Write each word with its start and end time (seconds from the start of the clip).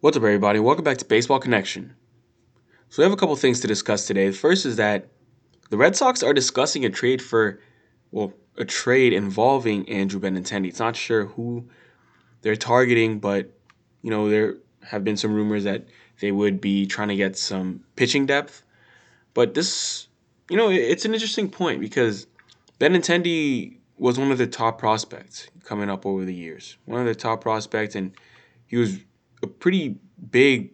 What's 0.00 0.14
up, 0.14 0.24
everybody? 0.24 0.60
Welcome 0.60 0.84
back 0.84 0.98
to 0.98 1.06
Baseball 1.06 1.38
Connection. 1.38 1.94
So, 2.90 3.00
we 3.00 3.04
have 3.04 3.14
a 3.14 3.16
couple 3.16 3.34
things 3.34 3.60
to 3.60 3.66
discuss 3.66 4.06
today. 4.06 4.26
The 4.26 4.36
first 4.36 4.66
is 4.66 4.76
that 4.76 5.08
the 5.70 5.78
Red 5.78 5.96
Sox 5.96 6.22
are 6.22 6.34
discussing 6.34 6.84
a 6.84 6.90
trade 6.90 7.22
for, 7.22 7.60
well, 8.10 8.34
a 8.58 8.66
trade 8.66 9.14
involving 9.14 9.88
Andrew 9.88 10.20
Benintendi. 10.20 10.68
It's 10.68 10.80
not 10.80 10.96
sure 10.96 11.24
who 11.24 11.70
they're 12.42 12.56
targeting, 12.56 13.20
but, 13.20 13.50
you 14.02 14.10
know, 14.10 14.28
there 14.28 14.58
have 14.82 15.02
been 15.02 15.16
some 15.16 15.32
rumors 15.32 15.64
that 15.64 15.86
they 16.20 16.30
would 16.30 16.60
be 16.60 16.84
trying 16.84 17.08
to 17.08 17.16
get 17.16 17.38
some 17.38 17.82
pitching 17.96 18.26
depth. 18.26 18.64
But 19.32 19.54
this, 19.54 20.08
you 20.50 20.58
know, 20.58 20.68
it's 20.68 21.06
an 21.06 21.14
interesting 21.14 21.48
point 21.48 21.80
because 21.80 22.26
Benintendi 22.78 23.78
was 23.96 24.18
one 24.18 24.30
of 24.30 24.36
the 24.36 24.46
top 24.46 24.78
prospects 24.78 25.48
coming 25.64 25.88
up 25.88 26.04
over 26.04 26.26
the 26.26 26.34
years. 26.34 26.76
One 26.84 27.00
of 27.00 27.06
the 27.06 27.14
top 27.14 27.40
prospects, 27.40 27.94
and 27.94 28.12
he 28.66 28.76
was 28.76 28.98
a 29.46 29.50
pretty 29.50 29.96
big 30.30 30.72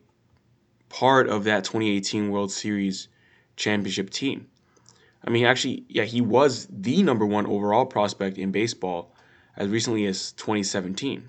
part 0.88 1.28
of 1.28 1.44
that 1.44 1.64
2018 1.64 2.30
World 2.30 2.50
Series 2.50 3.08
championship 3.56 4.10
team. 4.10 4.48
I 5.24 5.30
mean, 5.30 5.44
actually, 5.44 5.84
yeah, 5.88 6.04
he 6.04 6.20
was 6.20 6.66
the 6.70 7.02
number 7.02 7.24
one 7.24 7.46
overall 7.46 7.86
prospect 7.86 8.38
in 8.38 8.50
baseball 8.50 9.14
as 9.56 9.68
recently 9.68 10.06
as 10.06 10.32
2017. 10.32 11.28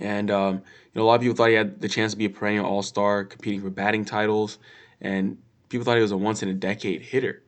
And 0.00 0.30
um, 0.30 0.54
you 0.54 0.60
know, 0.94 1.02
a 1.02 1.06
lot 1.06 1.14
of 1.16 1.20
people 1.22 1.36
thought 1.36 1.48
he 1.48 1.54
had 1.54 1.80
the 1.80 1.88
chance 1.88 2.12
to 2.12 2.18
be 2.18 2.26
a 2.26 2.30
perennial 2.30 2.66
All 2.66 2.82
Star, 2.82 3.24
competing 3.24 3.60
for 3.60 3.70
batting 3.70 4.04
titles, 4.04 4.58
and 5.00 5.38
people 5.68 5.84
thought 5.84 5.96
he 5.96 6.02
was 6.02 6.12
a 6.12 6.16
once 6.16 6.42
in 6.42 6.48
a 6.48 6.54
decade 6.54 7.02
hitter. 7.02 7.42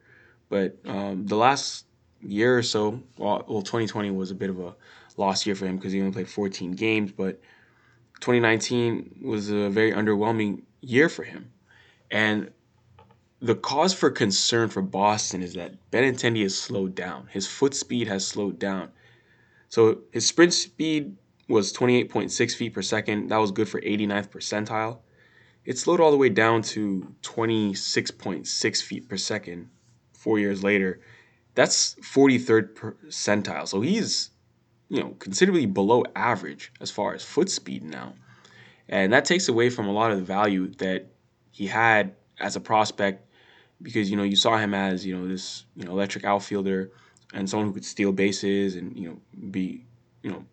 But 0.48 0.79
um, 0.87 1.27
the 1.27 1.37
last 1.37 1.87
year 2.21 2.59
or 2.59 2.62
so, 2.62 3.02
well, 3.16 3.45
well, 3.46 3.62
2020 3.62 4.10
was 4.10 4.30
a 4.30 4.34
bit 4.34 4.51
of 4.51 4.59
a 4.59 4.74
lost 5.16 5.46
year 5.46 5.55
for 5.55 5.66
him 5.66 5.77
because 5.77 5.93
he 5.93 6.01
only 6.01 6.12
played 6.12 6.29
14 6.29 6.73
games, 6.73 7.12
but 7.12 7.41
2019 8.20 9.20
was 9.23 9.51
a 9.51 9.69
very 9.70 9.92
underwhelming 9.92 10.62
year 10.80 11.09
for 11.09 11.24
him. 11.24 11.51
And 12.10 12.51
the 13.40 13.54
cause 13.54 13.95
for 13.95 14.10
concern 14.10 14.68
for 14.68 14.82
Boston 14.82 15.43
is 15.43 15.54
that 15.54 15.74
Benintendi 15.90 16.43
has 16.43 16.57
slowed 16.57 16.95
down. 16.95 17.29
His 17.30 17.46
foot 17.46 17.74
speed 17.74 18.09
has 18.09 18.26
slowed 18.26 18.59
down. 18.59 18.91
So 19.68 20.01
his 20.13 20.26
sprint 20.26 20.52
speed 20.52 21.16
was 21.48 21.73
28.6 21.73 22.54
feet 22.54 22.74
per 22.74 22.82
second. 22.82 23.29
That 23.29 23.38
was 23.38 23.51
good 23.51 23.68
for 23.68 23.80
89th 23.80 24.29
percentile. 24.29 24.98
It 25.65 25.79
slowed 25.79 26.01
all 26.01 26.10
the 26.10 26.16
way 26.16 26.29
down 26.29 26.63
to 26.63 27.15
26.6 27.23 28.82
feet 28.82 29.09
per 29.09 29.16
second 29.16 29.68
four 30.13 30.38
years 30.38 30.63
later. 30.63 31.01
That's 31.54 31.95
43rd 31.96 32.74
percentile. 32.74 33.68
So 33.68 33.80
he's 33.80 34.30
you 34.91 35.01
know, 35.01 35.15
considerably 35.21 35.66
below 35.66 36.05
average 36.16 36.73
as 36.80 36.91
far 36.91 37.15
as 37.15 37.24
foot 37.24 37.49
speed 37.49 37.85
now. 37.85 38.13
And 38.88 39.13
that 39.13 39.24
takes 39.24 39.49
away 39.49 39.71
from 39.71 39.87
a 39.87 39.93
lot 39.93 40.10
of 40.10 40.19
the 40.19 40.24
value 40.24 40.66
that 40.74 41.07
he 41.52 41.66
had 41.69 42.15
as 42.41 42.57
a 42.57 42.60
prospect 42.60 43.24
because, 43.80 44.10
you 44.10 44.16
know, 44.16 44.24
you 44.24 44.37
saw 44.37 44.59
him 44.59 44.74
as, 44.74 45.07
you 45.07 45.16
know, 45.16 45.29
this, 45.29 45.65
you 45.77 45.85
know, 45.85 45.93
electric 45.93 46.24
outfielder 46.24 46.91
and 47.32 47.49
someone 47.49 47.69
who 47.69 47.73
could 47.73 47.85
steal 47.85 48.10
bases 48.10 48.74
and, 48.74 48.97
you 48.97 49.09
know, 49.09 49.16
be, 49.51 49.85
you 50.23 50.30
know, 50.30 50.45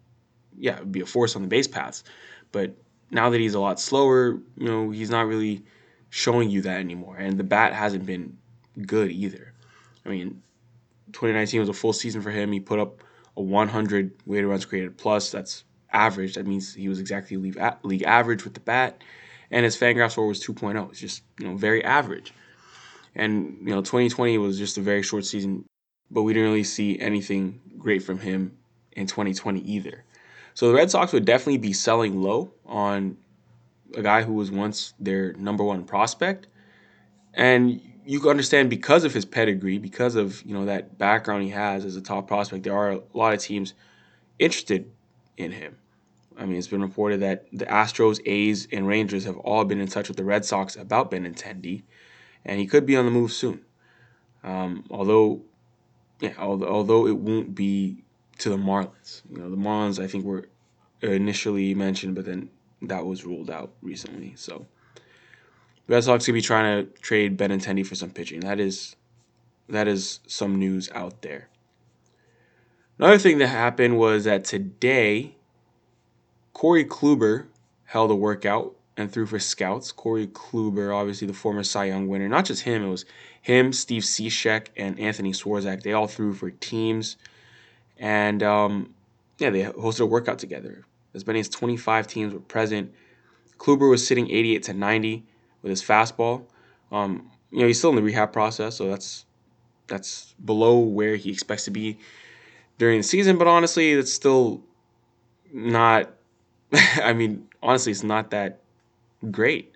yeah, 0.56 0.82
be 0.84 1.02
a 1.02 1.06
force 1.06 1.36
on 1.36 1.42
the 1.42 1.48
base 1.48 1.68
paths. 1.68 2.04
But 2.52 2.76
now 3.10 3.32
that 3.32 3.40
he's 3.40 3.56
a 3.56 3.60
lot 3.60 3.80
slower, 3.80 4.40
you 4.56 4.68
know, 4.68 4.92
he's 4.92 5.10
not 5.10 5.28
really 5.28 5.64
showing 6.12 6.52
you 6.52 6.62
that 6.62 6.80
anymore. 6.80 7.18
And 7.18 7.40
the 7.40 7.44
bat 7.44 7.74
hasn't 7.74 8.06
been 8.06 8.38
good 8.86 9.12
either. 9.12 9.54
I 10.06 10.10
mean, 10.10 10.44
2019 11.12 11.60
was 11.60 11.70
a 11.70 11.74
full 11.74 11.94
season 11.94 12.22
for 12.22 12.30
him. 12.30 12.52
He 12.52 12.60
put 12.60 12.80
up 12.80 13.02
a 13.38 13.42
100 13.42 14.12
weighted 14.26 14.50
runs 14.50 14.66
created 14.66 14.98
plus. 14.98 15.32
That's 15.32 15.64
average. 15.94 16.36
That 16.36 16.46
means 16.48 16.74
he 16.74 16.90
was 16.90 17.00
exactly 17.00 17.38
league, 17.38 17.60
league 17.84 18.04
average 18.04 18.44
with 18.44 18.54
the 18.56 18.60
bat, 18.60 19.02
and 19.52 19.64
his 19.64 19.78
Fangraphs 19.78 20.12
score 20.12 20.28
was 20.28 20.44
2.0. 20.44 20.90
It's 20.90 21.00
just 21.00 21.24
you 21.40 21.48
know 21.48 21.56
very 21.56 21.84
average. 21.84 22.34
And 23.16 23.58
you 23.62 23.74
know 23.74 23.82
2020 23.82 24.38
was 24.38 24.58
just 24.58 24.78
a 24.78 24.82
very 24.82 25.04
short 25.04 25.26
season, 25.26 25.66
but 26.12 26.23
we 26.23 26.34
didn't 26.34 26.50
really 26.50 26.64
see 26.64 27.00
anything 27.00 27.61
great 27.78 28.04
from 28.04 28.20
him 28.20 28.58
in 28.94 29.08
2020 29.08 29.61
either. 29.61 30.04
So 30.54 30.67
the 30.67 30.73
Red 30.73 30.90
Sox 30.90 31.14
would 31.14 31.26
definitely 31.26 31.60
be 31.60 31.73
selling 31.73 32.22
low 32.22 32.52
on 32.66 33.17
a 33.95 34.02
guy 34.02 34.23
who 34.23 34.34
was 34.34 34.52
once 34.52 34.94
their 35.00 35.34
number 35.34 35.64
one 35.64 35.84
prospect. 35.84 36.48
And 37.34 37.80
you 38.08 38.22
can 38.22 38.30
understand 38.30 38.70
because 38.70 39.04
of 39.04 39.14
his 39.14 39.26
pedigree, 39.26 39.78
because 39.78 40.16
of 40.16 40.42
you 40.44 40.54
know 40.54 40.66
that 40.66 40.98
background 40.98 41.44
he 41.44 41.50
has 41.50 41.84
as 41.84 41.95
a 41.95 42.02
top 42.02 42.28
prospect, 42.28 42.64
there 42.64 42.76
are 42.76 42.92
a 42.92 43.02
lot 43.14 43.34
of 43.34 43.42
teams 43.42 43.73
interested 44.40 44.90
in 45.36 45.52
him. 45.52 45.78
I 46.38 46.46
mean, 46.46 46.58
it's 46.58 46.67
been 46.67 46.82
reported 46.82 47.20
that 47.22 47.48
the 47.52 47.66
Astros, 47.66 48.22
A's, 48.26 48.67
and 48.72 48.88
Rangers 48.88 49.26
have 49.26 49.38
all 49.38 49.66
been 49.66 49.82
in 49.82 49.88
touch 49.88 50.08
with 50.08 50.17
the 50.17 50.23
Red 50.23 50.46
Sox 50.46 50.76
about 50.76 51.12
Benintendi, 51.12 51.84
and 52.46 52.60
he 52.60 52.66
could 52.66 52.86
be 52.86 52.96
on 52.96 53.06
the 53.06 53.12
move 53.12 53.32
soon. 53.34 53.66
Um, 54.44 54.86
although, 54.90 55.42
yeah, 56.22 56.34
although, 56.38 57.08
it 57.08 57.17
won't 57.17 57.56
be 57.56 58.04
to 58.38 58.50
the 58.50 58.58
Marlins. 58.58 59.23
You 59.30 59.40
know, 59.40 59.50
the 59.50 59.58
Marlins 59.58 60.02
I 60.02 60.08
think 60.08 60.23
were 60.23 60.48
initially 61.02 61.73
mentioned, 61.73 62.16
but 62.16 62.26
then 62.26 62.50
that 62.84 63.06
was 63.06 63.26
ruled 63.26 63.50
out 63.50 63.73
recently. 63.82 64.34
So 64.36 64.67
Red 65.87 66.03
Sox 66.03 66.25
could 66.25 66.33
be 66.33 66.42
trying 66.42 66.86
to 66.86 66.92
trade 66.99 67.37
Benintendi 67.37 67.86
for 67.86 67.95
some 67.95 68.09
pitching. 68.09 68.42
That 68.42 68.59
is 68.59 68.95
that 69.70 69.87
is 69.87 70.20
some 70.27 70.58
news 70.58 70.89
out 70.93 71.21
there. 71.21 71.49
Another 72.99 73.17
thing 73.17 73.37
that 73.37 73.48
happened 73.48 73.98
was 73.98 74.23
that 74.23 74.43
today, 74.43 75.36
Corey 76.53 76.83
Kluber 76.83 77.45
held 77.86 78.11
a 78.11 78.15
workout 78.15 78.75
and 78.95 79.11
threw 79.11 79.25
for 79.25 79.39
scouts. 79.39 79.92
Corey 79.92 80.27
Kluber, 80.27 80.95
obviously 80.95 81.27
the 81.27 81.33
former 81.33 81.64
Cy 81.64 81.86
Young 81.86 82.08
winner, 82.08 82.27
not 82.27 82.45
just 82.45 82.64
him, 82.64 82.83
it 82.83 82.89
was 82.89 83.05
him, 83.42 83.71
Steve 83.71 84.02
Cishek, 84.02 84.67
and 84.75 84.99
Anthony 84.99 85.31
Swarzak. 85.31 85.83
They 85.83 85.93
all 85.93 86.08
threw 86.08 86.33
for 86.33 86.49
teams. 86.49 87.17
And 87.98 88.42
um, 88.42 88.95
yeah, 89.37 89.52
they 89.52 89.64
hosted 89.64 90.02
a 90.02 90.05
workout 90.05 90.39
together. 90.39 90.86
As 91.14 91.25
many 91.27 91.39
as 91.39 91.49
25 91.49 92.08
teams 92.08 92.33
were 92.33 92.39
present. 92.39 92.93
Kluber 93.58 93.89
was 93.89 94.05
sitting 94.05 94.30
88 94.30 94.64
to 94.64 94.73
90 94.73 95.23
with 95.62 95.70
his 95.70 95.84
fastball. 95.84 96.44
Um, 96.92 97.32
you 97.52 97.60
know, 97.60 97.68
he's 97.68 97.78
still 97.78 97.90
in 97.92 97.95
the 97.95 98.02
rehab 98.02 98.34
process, 98.34 98.76
so 98.76 98.90
that's 98.90 99.26
that's 99.88 100.34
below 100.44 100.80
where 100.80 101.16
he 101.16 101.32
expects 101.32 101.66
to 101.66 101.72
be 101.72 101.98
during 102.78 103.00
the 103.00 103.04
season. 103.04 103.38
But 103.38 103.48
honestly, 103.48 103.92
it's 103.92 104.12
still 104.12 104.64
not. 105.52 106.12
I 106.73 107.14
mean, 107.14 107.48
honestly, 107.62 107.92
it's 107.92 108.04
not 108.04 108.32
that 108.32 108.60
great. 109.32 109.73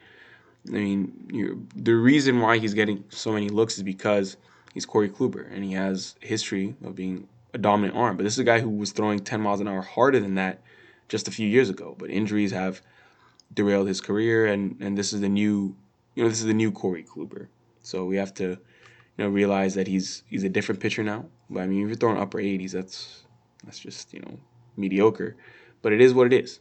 I 0.68 0.74
mean, 0.74 1.70
the 1.75 1.96
reason 1.96 2.40
why 2.40 2.59
he's 2.59 2.74
getting 2.74 3.03
so 3.09 3.31
many 3.31 3.50
looks 3.50 3.78
is 3.78 3.84
because 3.84 4.38
he's 4.74 4.86
Corey 4.86 5.09
Kluber 5.09 5.52
and 5.52 5.64
he 5.64 5.74
has 5.74 6.16
history 6.22 6.75
of 6.84 6.96
being 6.96 7.28
a 7.53 7.58
dominant 7.58 7.97
arm. 7.97 8.18
But 8.18 8.24
this 8.24 8.34
is 8.34 8.40
a 8.40 8.44
guy 8.44 8.59
who 8.59 8.70
was 8.70 8.91
throwing 8.91 9.20
10 9.20 9.41
miles 9.41 9.59
an 9.59 9.68
hour 9.68 9.81
harder 9.81 10.20
than 10.20 10.36
that 10.36 10.62
just 11.09 11.28
a 11.28 11.31
few 11.31 11.47
years 11.47 11.70
ago. 11.70 11.96
But 11.97 12.12
injuries 12.12 12.52
have 12.52 12.81
derailed 13.53 13.88
his 13.88 14.01
career, 14.01 14.45
and 14.45 14.79
and 14.81 14.97
this 14.97 15.13
is 15.13 15.22
the 15.22 15.29
new, 15.29 15.75
you 16.16 16.23
know, 16.23 16.29
this 16.29 16.39
is 16.39 16.45
the 16.45 16.53
new 16.53 16.72
Corey 16.72 17.03
Kluber. 17.03 17.47
So 17.81 18.06
we 18.06 18.17
have 18.17 18.34
to, 18.35 18.50
you 18.50 18.57
know, 19.17 19.29
realize 19.29 19.75
that 19.75 19.88
he's 19.88 20.23
he's 20.28 20.44
a 20.44 20.50
different 20.50 20.81
pitcher 20.81 21.03
now. 21.03 21.25
But 21.50 21.63
I 21.63 21.67
mean, 21.67 21.84
if 21.84 21.88
you're 21.88 21.97
throwing 21.97 22.17
upper 22.17 22.40
80s, 22.40 22.72
that's 22.72 23.23
that's 23.63 23.79
just 23.79 24.13
you 24.13 24.22
know 24.22 24.40
mediocre. 24.78 25.35
But 25.81 25.94
it 25.94 26.01
is 26.01 26.13
what 26.13 26.31
it 26.31 26.34
is, 26.34 26.59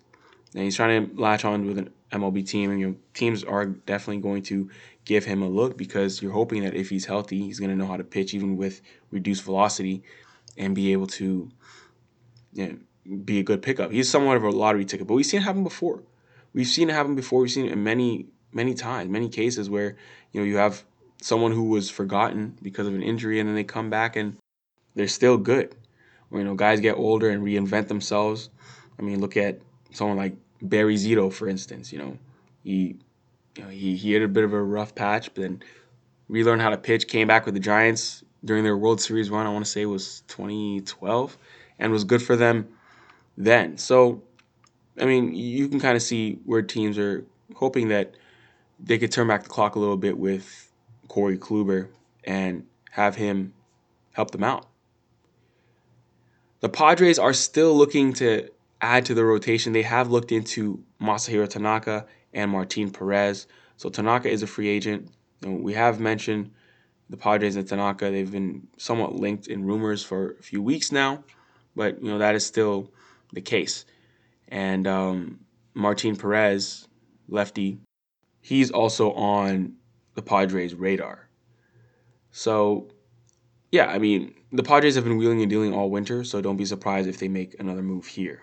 and 0.55 0.65
he's 0.65 0.77
trying 0.77 1.09
to 1.09 1.21
latch 1.21 1.45
on 1.45 1.67
with 1.67 1.79
an 1.79 1.91
MLB 2.13 2.47
team, 2.47 2.71
and 2.71 2.81
you 2.81 2.89
know, 2.89 2.97
teams 3.15 3.45
are 3.45 3.67
definitely 3.67 4.23
going 4.23 4.43
to 4.45 4.71
give 5.05 5.25
him 5.25 5.43
a 5.43 5.49
look 5.49 5.77
because 5.77 6.23
you're 6.23 6.33
hoping 6.33 6.63
that 6.63 6.75
if 6.75 6.89
he's 6.91 7.07
healthy, 7.07 7.43
he's 7.43 7.59
going 7.59 7.71
to 7.71 7.77
know 7.77 7.87
how 7.87 7.97
to 7.97 8.05
pitch 8.05 8.35
even 8.35 8.57
with 8.57 8.81
reduced 9.11 9.43
velocity, 9.43 10.03
and 10.57 10.75
be 10.75 10.93
able 10.93 11.07
to, 11.07 11.51
you 12.53 12.67
know, 12.67 13.17
be 13.25 13.39
a 13.39 13.43
good 13.43 13.63
pickup. 13.63 13.91
He's 13.91 14.11
somewhat 14.11 14.37
of 14.37 14.45
a 14.45 14.51
lottery 14.51 14.85
ticket, 14.85 15.07
but 15.07 15.15
we've 15.15 15.27
seen 15.27 15.41
it 15.41 15.45
happen 15.45 15.65
before. 15.65 16.03
We've 16.53 16.67
seen 16.67 16.91
it 16.91 16.93
happen 16.95 17.15
before. 17.15 17.41
We've 17.41 17.51
seen 17.51 17.67
it 17.67 17.73
in 17.73 17.83
many, 17.85 18.27
many 18.53 18.75
times, 18.75 19.11
many 19.11 19.29
cases 19.29 19.71
where 19.71 19.97
you 20.33 20.41
know 20.41 20.47
you 20.47 20.57
have 20.57 20.85
someone 21.23 21.53
who 21.53 21.65
was 21.65 21.91
forgotten 21.91 22.57
because 22.63 22.87
of 22.87 22.95
an 22.95 23.03
injury, 23.03 23.41
and 23.41 23.49
then 23.49 23.55
they 23.55 23.65
come 23.65 23.91
back 23.91 24.17
and 24.17 24.37
they're 24.95 25.09
still 25.09 25.37
good. 25.37 25.75
Or 26.31 26.39
you 26.39 26.45
know, 26.45 26.55
guys 26.55 26.81
get 26.81 26.97
older 26.97 27.31
and 27.31 27.43
reinvent 27.43 27.89
themselves. 27.89 28.51
I 28.99 29.03
mean, 29.03 29.21
look 29.21 29.37
at 29.37 29.61
someone 29.93 30.17
like 30.17 30.35
Barry 30.63 30.97
Zito, 30.97 31.33
for 31.33 31.49
instance. 31.49 31.93
You 31.93 31.99
know, 31.99 32.19
he, 32.63 32.97
you 33.57 33.65
know, 33.65 33.69
he 33.69 33.97
he 33.97 34.13
had 34.13 34.23
a 34.23 34.29
bit 34.29 34.45
of 34.45 34.53
a 34.53 34.63
rough 34.63 34.95
patch, 34.95 35.33
but 35.35 35.43
then 35.43 35.63
relearned 36.29 36.63
how 36.63 36.71
to 36.71 36.79
pitch. 36.79 37.09
Came 37.09 37.29
back 37.29 37.47
with 37.47 37.55
the 37.55 37.61
Giants 37.61 38.25
during 38.45 38.65
their 38.65 38.77
World 38.77 39.01
Series 39.01 39.31
run. 39.31 39.47
I 39.47 39.51
want 39.51 39.65
to 39.65 39.71
say 39.71 39.87
was 39.87 40.23
2012, 40.29 41.37
and 41.79 41.93
was 41.93 42.05
good 42.05 42.23
for 42.23 42.37
them 42.37 42.69
then. 43.37 43.77
So 43.79 44.23
I 44.99 45.05
mean, 45.05 45.35
you 45.35 45.69
can 45.69 45.81
kind 45.81 45.97
of 45.97 46.03
see 46.03 46.39
where 46.45 46.63
teams 46.63 46.99
are 46.99 47.25
hoping 47.55 47.89
that 47.89 48.15
they 48.79 48.99
could 48.99 49.13
turn 49.13 49.29
back 49.29 49.43
the 49.43 49.49
clock 49.49 49.77
a 49.77 49.79
little 49.79 49.97
bit 49.97 50.19
with 50.19 50.71
Corey 51.09 51.39
Kluber 51.39 51.89
and 52.25 52.67
have 52.91 53.17
him 53.17 53.53
help 54.13 54.31
them 54.31 54.45
out. 54.45 54.67
The 56.61 56.69
Padres 56.69 57.19
are 57.19 57.33
still 57.33 57.75
looking 57.75 58.13
to 58.15 58.49
add 58.81 59.07
to 59.07 59.15
the 59.15 59.25
rotation, 59.25 59.73
they 59.73 59.83
have 59.83 60.11
looked 60.11 60.33
into 60.33 60.83
Masahiro 61.01 61.49
Tanaka 61.49 62.07
and 62.33 62.51
Martin 62.51 62.91
Perez. 62.91 63.47
So 63.77 63.89
Tanaka 63.89 64.29
is 64.29 64.43
a 64.43 64.47
free 64.47 64.69
agent. 64.69 65.11
And 65.43 65.63
we 65.63 65.75
have 65.75 66.01
mentioned 66.01 66.51
the 67.09 67.17
Padres 67.17 67.57
and 67.57 67.67
Tanaka. 67.67 68.11
They've 68.11 68.31
been 68.31 68.69
somewhat 68.77 69.15
linked 69.15 69.49
in 69.49 69.65
rumors 69.65 70.03
for 70.03 70.37
a 70.39 70.43
few 70.43 70.63
weeks 70.63 70.93
now, 70.93 71.25
but 71.75 72.03
you 72.03 72.11
know 72.11 72.19
that 72.19 72.35
is 72.35 72.45
still 72.45 72.91
the 73.33 73.41
case. 73.41 73.85
And 74.51 74.87
um, 74.87 75.41
Martin 75.75 76.17
Perez, 76.17 76.89
lefty, 77.29 77.81
he's 78.41 78.71
also 78.71 79.13
on 79.13 79.75
the 80.15 80.23
Padres' 80.23 80.75
radar. 80.75 81.29
So, 82.33 82.89
yeah, 83.71 83.87
I 83.87 83.99
mean, 83.99 84.35
the 84.53 84.63
Padres 84.63 84.97
have 84.97 85.05
been 85.05 85.17
wheeling 85.17 85.41
and 85.41 85.51
dealing 85.51 85.73
all 85.73 85.91
winter, 85.91 86.25
so 86.25 86.41
don't 86.41 86.57
be 86.57 86.65
surprised 86.65 87.09
if 87.09 87.19
they 87.19 87.29
make 87.29 87.59
another 87.59 87.83
move 87.83 88.07
here. 88.07 88.43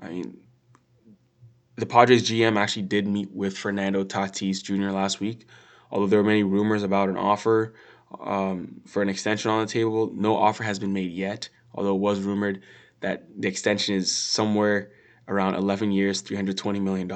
I 0.00 0.08
mean, 0.08 0.40
the 1.76 1.86
Padres 1.86 2.28
GM 2.28 2.56
actually 2.56 2.82
did 2.82 3.06
meet 3.06 3.30
with 3.30 3.56
Fernando 3.56 4.04
Tatis 4.04 4.62
Jr. 4.62 4.90
last 4.90 5.20
week. 5.20 5.46
Although 5.90 6.06
there 6.06 6.18
were 6.18 6.28
many 6.28 6.42
rumors 6.42 6.82
about 6.82 7.08
an 7.08 7.16
offer 7.16 7.74
um, 8.20 8.80
for 8.86 9.02
an 9.02 9.08
extension 9.08 9.50
on 9.50 9.60
the 9.60 9.70
table, 9.70 10.10
no 10.14 10.36
offer 10.36 10.62
has 10.64 10.78
been 10.78 10.92
made 10.92 11.12
yet. 11.12 11.48
Although 11.74 11.94
it 11.94 12.00
was 12.00 12.20
rumored 12.20 12.62
that 13.04 13.22
the 13.38 13.46
extension 13.48 13.94
is 13.94 14.10
somewhere 14.10 14.90
around 15.28 15.56
11 15.56 15.92
years, 15.92 16.22
$320 16.22 16.80
million. 16.80 17.12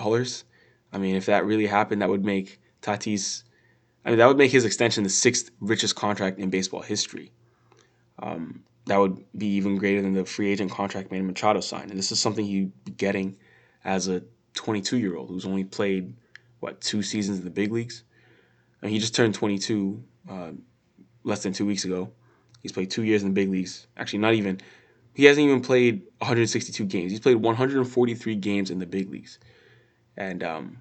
I 0.93 0.99
mean, 0.99 1.17
if 1.17 1.25
that 1.27 1.47
really 1.47 1.67
happened, 1.67 2.03
that 2.03 2.11
would 2.11 2.27
make 2.27 2.61
Tatis, 2.83 3.45
I 4.05 4.11
mean, 4.11 4.19
that 4.19 4.27
would 4.27 4.37
make 4.37 4.51
his 4.51 4.67
extension 4.67 5.03
the 5.03 5.09
sixth 5.09 5.51
richest 5.61 5.97
contract 5.97 6.39
in 6.39 6.51
baseball 6.51 6.83
history. 6.83 7.33
Um, 8.19 8.65
that 8.85 8.99
would 8.99 9.25
be 9.39 9.47
even 9.55 9.79
greater 9.79 10.03
than 10.03 10.13
the 10.13 10.27
free 10.27 10.51
agent 10.53 10.71
contract 10.71 11.11
Manny 11.11 11.25
Machado 11.25 11.61
signed. 11.61 11.89
And 11.89 11.99
this 11.99 12.13
is 12.13 12.21
something 12.21 12.45
he'd 12.45 12.85
be 12.85 12.93
getting 12.93 13.39
as 13.83 14.09
a 14.09 14.23
22 14.53 14.99
year 14.99 15.17
old 15.17 15.31
who's 15.31 15.47
only 15.47 15.65
played, 15.65 16.15
what, 16.61 16.83
two 16.83 17.03
seasons 17.03 17.39
in 17.39 17.45
the 17.45 17.51
big 17.51 17.73
leagues? 17.73 18.05
Mean, 18.83 18.93
he 18.93 18.99
just 18.99 19.15
turned 19.15 19.35
22 19.35 20.05
uh, 20.29 20.51
less 21.25 21.43
than 21.43 21.55
two 21.55 21.65
weeks 21.65 21.87
ago. 21.87 22.13
He's 22.63 22.73
played 22.73 22.91
two 22.91 23.05
years 23.05 23.23
in 23.23 23.29
the 23.29 23.35
big 23.35 23.49
leagues. 23.49 23.87
Actually, 23.97 24.19
not 24.19 24.35
even. 24.35 24.61
He 25.19 25.25
hasn't 25.25 25.45
even 25.45 25.61
played 25.63 26.03
162 26.19 26.85
games. 26.85 27.11
He's 27.11 27.19
played 27.19 27.39
143 27.39 28.37
games 28.37 28.71
in 28.71 28.79
the 28.79 28.87
big 28.87 29.11
leagues, 29.11 29.41
and 30.17 30.45
um, 30.45 30.79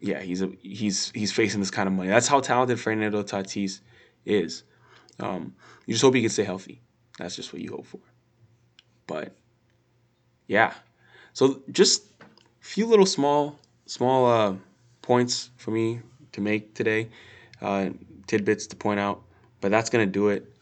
yeah, 0.00 0.22
he's 0.22 0.40
a, 0.40 0.50
he's 0.62 1.10
he's 1.10 1.30
facing 1.30 1.60
this 1.60 1.70
kind 1.70 1.86
of 1.86 1.92
money. 1.92 2.08
That's 2.08 2.26
how 2.26 2.40
talented 2.40 2.80
Fernando 2.80 3.22
Tatis 3.22 3.80
is. 4.24 4.62
Um, 5.20 5.54
you 5.84 5.92
just 5.92 6.00
hope 6.00 6.14
he 6.14 6.22
can 6.22 6.30
stay 6.30 6.44
healthy. 6.44 6.80
That's 7.18 7.36
just 7.36 7.52
what 7.52 7.60
you 7.60 7.72
hope 7.72 7.84
for. 7.84 8.00
But 9.06 9.36
yeah, 10.46 10.72
so 11.34 11.60
just 11.70 12.04
a 12.22 12.24
few 12.60 12.86
little 12.86 13.04
small 13.04 13.58
small 13.84 14.24
uh, 14.24 14.54
points 15.02 15.50
for 15.58 15.72
me 15.72 16.00
to 16.32 16.40
make 16.40 16.72
today, 16.72 17.10
uh, 17.60 17.90
tidbits 18.28 18.66
to 18.68 18.76
point 18.76 18.98
out. 18.98 19.24
But 19.60 19.72
that's 19.72 19.90
gonna 19.90 20.06
do 20.06 20.28
it. 20.28 20.53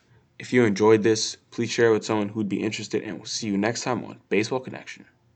If 0.42 0.52
you 0.52 0.64
enjoyed 0.64 1.04
this, 1.04 1.36
please 1.52 1.70
share 1.70 1.90
it 1.90 1.92
with 1.92 2.04
someone 2.04 2.30
who'd 2.30 2.48
be 2.48 2.64
interested, 2.64 3.04
and 3.04 3.16
we'll 3.16 3.26
see 3.26 3.46
you 3.46 3.56
next 3.56 3.84
time 3.84 4.04
on 4.04 4.18
Baseball 4.28 4.58
Connection. 4.58 5.04